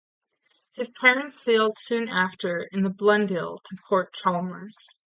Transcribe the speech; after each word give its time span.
His 0.71 0.89
parents 0.89 1.39
sailed 1.39 1.77
soon 1.77 2.09
after 2.09 2.63
in 2.71 2.81
the 2.81 2.89
"Blundell" 2.89 3.59
to 3.65 3.77
Port 3.87 4.11
Chalmers. 4.15 4.87